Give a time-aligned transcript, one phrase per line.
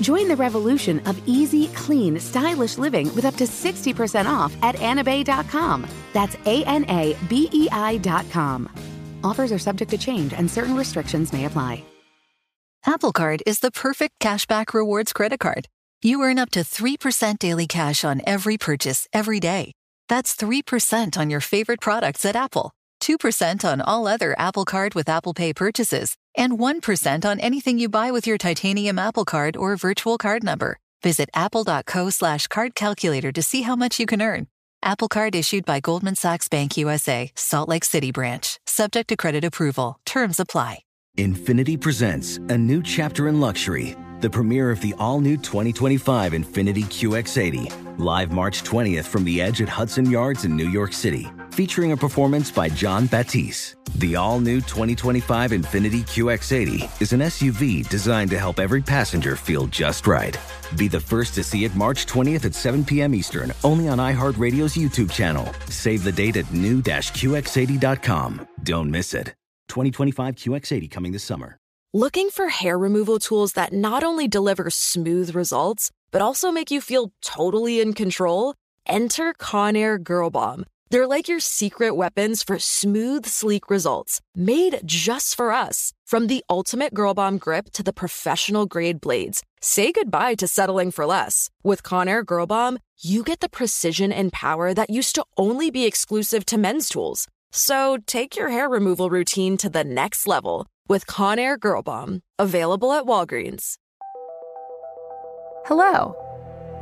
[0.00, 5.86] Join the revolution of easy, clean, stylish living with up to 60% off at anabei.com.
[6.12, 8.68] That's A N A B E I.com.
[9.22, 11.84] Offers are subject to change and certain restrictions may apply.
[12.86, 15.66] Apple Card is the perfect cashback rewards credit card.
[16.00, 19.72] You earn up to 3% daily cash on every purchase every day.
[20.08, 25.10] That's 3% on your favorite products at Apple, 2% on all other Apple Card with
[25.10, 29.76] Apple Pay purchases, and 1% on anything you buy with your titanium Apple Card or
[29.76, 30.78] virtual card number.
[31.02, 34.46] Visit apple.co slash card calculator to see how much you can earn.
[34.82, 39.44] Apple Card issued by Goldman Sachs Bank USA, Salt Lake City branch, subject to credit
[39.44, 39.98] approval.
[40.06, 40.80] Terms apply.
[41.16, 46.84] Infinity presents a new chapter in luxury, the premiere of the all new 2025 Infiniti
[46.84, 51.92] QX80, live March 20th from the edge at Hudson Yards in New York City, featuring
[51.92, 53.76] a performance by Jon Batiste.
[53.96, 59.66] The all new 2025 Infiniti QX80 is an SUV designed to help every passenger feel
[59.66, 60.36] just right.
[60.76, 63.14] Be the first to see it March 20th at 7 p.m.
[63.14, 65.52] Eastern, only on iHeartRadio's YouTube channel.
[65.68, 68.48] Save the date at new-QX80.com.
[68.62, 69.34] Don't miss it.
[69.68, 71.56] 2025 QX80 coming this summer.
[71.92, 76.80] Looking for hair removal tools that not only deliver smooth results, but also make you
[76.80, 78.54] feel totally in control?
[78.86, 80.66] Enter Conair Girl Bomb.
[80.90, 85.92] They're like your secret weapons for smooth, sleek results, made just for us.
[86.04, 90.90] From the ultimate Girl Bomb grip to the professional grade blades, say goodbye to settling
[90.90, 91.48] for less.
[91.62, 95.86] With Conair Girl Bomb, you get the precision and power that used to only be
[95.86, 97.28] exclusive to men's tools.
[97.52, 102.20] So take your hair removal routine to the next level with Conair Girl Bomb.
[102.36, 103.74] Available at Walgreens.
[105.66, 106.16] Hello.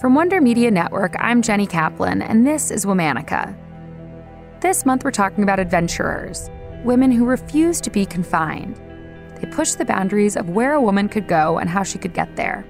[0.00, 3.65] From Wonder Media Network, I'm Jenny Kaplan, and this is Womanica.
[4.60, 6.48] This month, we're talking about adventurers,
[6.82, 8.80] women who refuse to be confined.
[9.38, 12.36] They push the boundaries of where a woman could go and how she could get
[12.36, 12.64] there.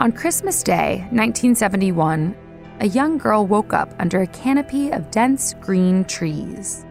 [0.00, 2.34] On Christmas Day, 1971,
[2.80, 6.86] a young girl woke up under a canopy of dense green trees.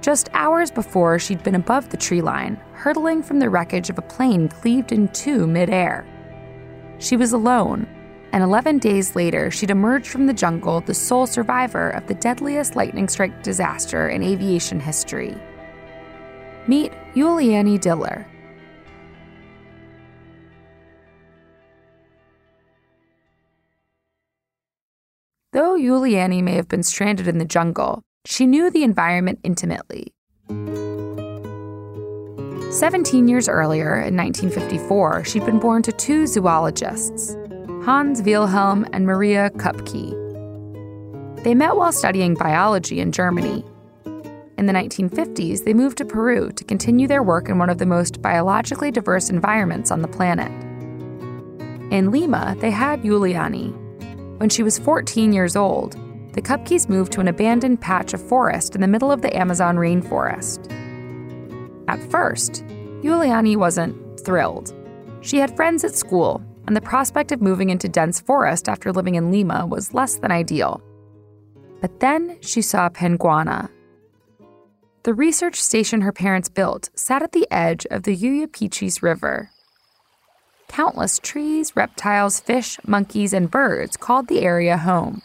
[0.00, 4.02] Just hours before, she'd been above the tree line, hurtling from the wreckage of a
[4.02, 6.06] plane cleaved in two midair.
[6.98, 7.88] She was alone,
[8.32, 12.76] and 11 days later, she'd emerged from the jungle the sole survivor of the deadliest
[12.76, 15.36] lightning strike disaster in aviation history.
[16.66, 18.26] Meet Juliane Diller.
[25.52, 30.14] Though Juliane may have been stranded in the jungle, she knew the environment intimately.
[32.72, 37.36] 17 years earlier, in 1954, she'd been born to two zoologists,
[37.84, 40.14] Hans Wilhelm and Maria Koepcke.
[41.42, 43.64] They met while studying biology in Germany.
[44.56, 47.86] In the 1950s, they moved to Peru to continue their work in one of the
[47.86, 50.52] most biologically diverse environments on the planet.
[51.92, 53.72] In Lima, they had Juliane.
[54.38, 55.94] When she was 14 years old,
[56.34, 59.74] the Koepckes moved to an abandoned patch of forest in the middle of the Amazon
[59.74, 60.70] rainforest.
[61.88, 62.64] At first,
[63.02, 64.72] Juliane wasn't thrilled.
[65.20, 69.14] She had friends at school, and the prospect of moving into dense forest after living
[69.16, 70.82] in Lima was less than ideal.
[71.80, 73.68] But then she saw Panguana.
[75.04, 79.50] The research station her parents built sat at the edge of the Yuyapichis River.
[80.68, 85.22] Countless trees, reptiles, fish, monkeys, and birds called the area home.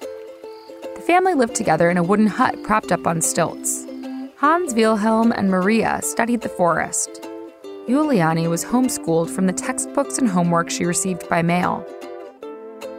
[0.00, 3.86] The family lived together in a wooden hut propped up on stilts.
[4.38, 7.19] Hans Wilhelm and Maria studied the forest.
[7.90, 11.84] Juliane was homeschooled from the textbooks and homework she received by mail.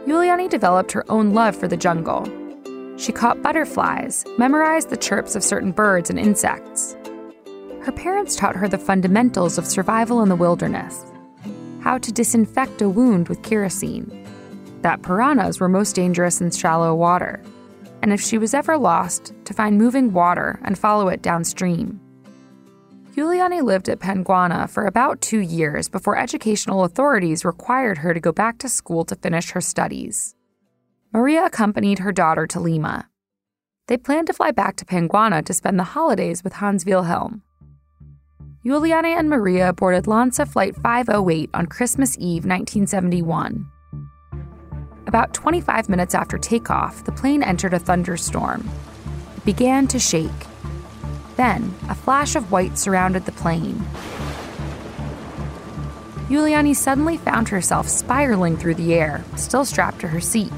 [0.06, 2.28] Juliane developed her own love for the jungle.
[2.98, 6.94] She caught butterflies, memorized the chirps of certain birds and insects.
[7.80, 11.06] Her parents taught her the fundamentals of survival in the wilderness
[11.80, 14.26] how to disinfect a wound with kerosene,
[14.82, 17.42] that piranhas were most dangerous in shallow water,
[18.02, 21.98] and if she was ever lost, to find moving water and follow it downstream.
[23.14, 28.32] Juliane lived at Panguana for about two years before educational authorities required her to go
[28.32, 30.34] back to school to finish her studies.
[31.12, 33.10] Maria accompanied her daughter to Lima.
[33.86, 37.42] They planned to fly back to Panguana to spend the holidays with Hans Wilhelm.
[38.64, 43.66] Juliane and Maria boarded LANSA Flight 508 on Christmas Eve 1971.
[45.06, 48.66] About 25 minutes after takeoff, the plane entered a thunderstorm.
[49.36, 50.30] It began to shake.
[51.36, 53.84] Then, a flash of white surrounded the plane.
[56.28, 60.52] Juliane suddenly found herself spiraling through the air, still strapped to her seat.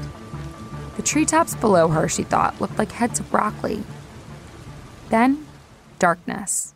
[0.95, 3.83] The treetops below her, she thought, looked like heads of broccoli.
[5.09, 5.45] Then,
[5.99, 6.73] darkness.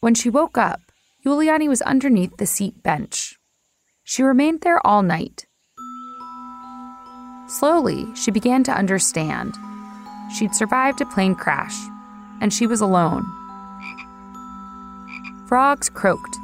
[0.00, 0.80] When she woke up,
[1.22, 3.38] Juliane was underneath the seat bench.
[4.02, 5.46] She remained there all night.
[7.52, 9.58] Slowly, she began to understand.
[10.34, 11.76] She'd survived a plane crash,
[12.40, 13.26] and she was alone.
[15.46, 16.38] Frogs croaked.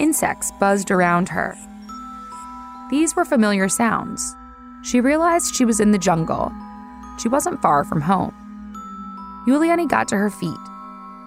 [0.00, 1.54] Insects buzzed around her.
[2.90, 4.34] These were familiar sounds.
[4.82, 6.50] She realized she was in the jungle.
[7.18, 8.34] She wasn't far from home.
[9.46, 10.56] Juliane got to her feet.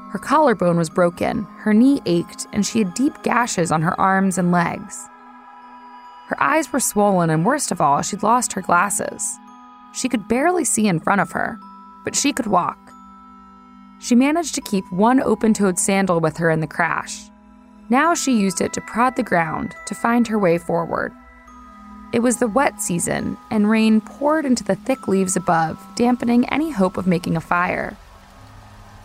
[0.10, 4.40] Her collarbone was broken, her knee ached, and she had deep gashes on her arms
[4.40, 5.08] and legs.
[6.28, 9.38] Her eyes were swollen, and worst of all, she'd lost her glasses.
[9.94, 11.60] She could barely see in front of her,
[12.04, 12.80] but she could walk.
[14.00, 17.30] She managed to keep one open toed sandal with her in the crash.
[17.90, 21.14] Now she used it to prod the ground to find her way forward.
[22.12, 26.72] It was the wet season, and rain poured into the thick leaves above, dampening any
[26.72, 27.98] hope of making a fire.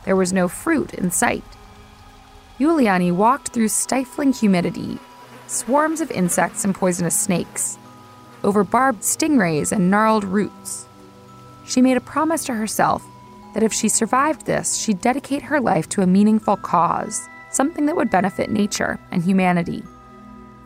[0.04, 1.44] There was no fruit in sight.
[2.58, 4.98] Juliane walked through stifling humidity,
[5.50, 7.78] swarms of insects and poisonous snakes,
[8.44, 10.86] over barbed stingrays and gnarled roots.
[11.66, 13.04] She made a promise to herself
[13.54, 17.96] that if she survived this, she'd dedicate her life to a meaningful cause, something that
[17.96, 19.82] would benefit nature and humanity.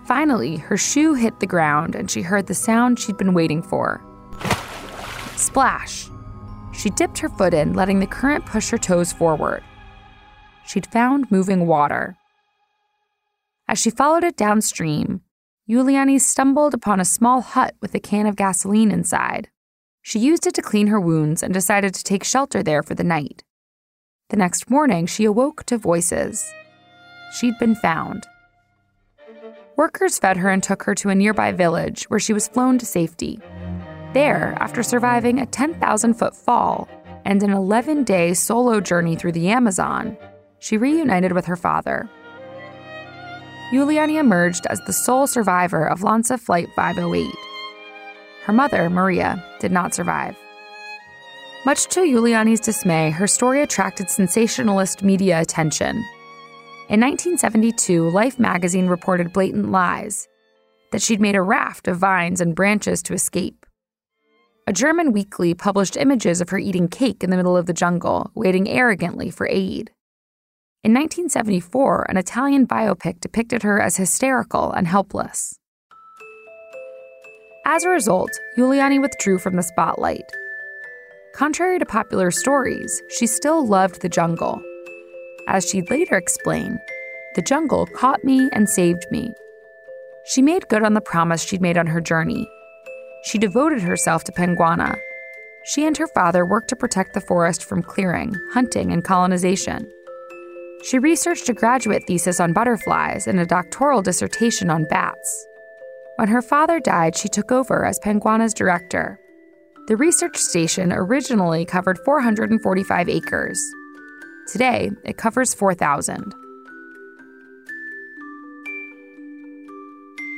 [0.06, 4.02] Finally, her shoe hit the ground and she heard the sound she'd been waiting for.
[5.36, 6.08] Splash!
[6.74, 9.62] She dipped her foot in, letting the current push her toes forward.
[10.66, 12.16] She'd found moving water.
[13.66, 15.22] As she followed it downstream,
[15.68, 19.48] Juliane stumbled upon a small hut with a can of gasoline inside.
[20.02, 23.02] She used it to clean her wounds and decided to take shelter there for the
[23.02, 23.42] night.
[24.28, 26.52] The next morning, she awoke to voices.
[27.32, 28.26] She'd been found.
[29.76, 32.86] Workers fed her and took her to a nearby village where she was flown to
[32.86, 33.40] safety.
[34.12, 36.86] There, after surviving a 10,000 foot fall
[37.24, 40.18] and an 11 day solo journey through the Amazon,
[40.58, 42.08] she reunited with her father.
[43.72, 47.26] Juliane emerged as the sole survivor of LANSA Flight 508.
[48.44, 50.36] Her mother, Maria, did not survive.
[51.64, 56.04] Much to Juliane's dismay, her story attracted sensationalist media attention
[56.90, 60.28] in 1972, Life magazine reported blatant lies
[60.92, 63.64] that she'd made a raft of vines and branches to escape.
[64.66, 68.30] A German weekly published images of her eating cake in the middle of the jungle,
[68.34, 69.92] waiting arrogantly for aid.
[70.84, 75.58] In 1974, an Italian biopic depicted her as hysterical and helpless.
[77.64, 80.30] As a result, Juliane withdrew from the spotlight.
[81.34, 84.62] Contrary to popular stories, she still loved the jungle
[85.46, 86.78] as she'd later explain,
[87.34, 89.32] the jungle caught me and saved me.
[90.26, 92.48] She made good on the promise she'd made on her journey.
[93.24, 94.98] She devoted herself to Panguana.
[95.64, 99.90] She and her father worked to protect the forest from clearing, hunting, and colonization.
[100.84, 105.46] She researched a graduate thesis on butterflies and a doctoral dissertation on bats.
[106.16, 109.18] When her father died, she took over as Panguana's director.
[109.88, 113.58] The research station originally covered 445 acres,
[114.46, 116.34] Today, it covers 4,000.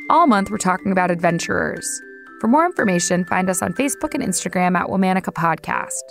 [0.09, 1.89] All month, we're talking about adventurers.
[2.41, 6.03] For more information, find us on Facebook and Instagram at Womanica Podcast.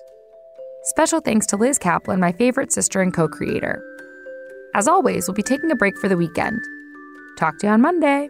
[0.83, 3.81] Special thanks to Liz Kaplan, my favorite sister and co creator.
[4.75, 6.61] As always, we'll be taking a break for the weekend.
[7.37, 8.29] Talk to you on Monday.